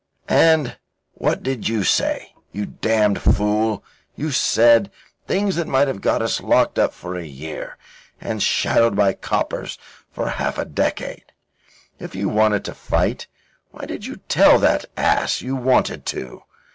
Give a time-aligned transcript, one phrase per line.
[0.27, 0.79] "And
[1.13, 2.33] what did you say?
[2.51, 3.83] You damned fool,
[4.15, 4.89] you said
[5.27, 7.77] things that might have got us locked up for a year,
[8.19, 9.77] and shadowed by the coppers
[10.11, 11.25] for half a decade.
[11.99, 13.27] If you wanted to fight,
[13.69, 16.45] why did you tell that ass you wanted to?